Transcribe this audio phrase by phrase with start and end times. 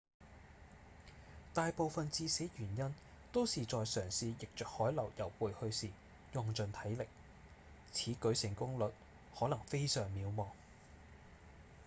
[1.53, 2.95] 大部分致死原因
[3.31, 5.91] 都是在嘗試逆著海流游回去時
[6.33, 7.05] 用盡體力
[7.91, 8.91] 此舉成功率
[9.37, 10.47] 可能非常渺茫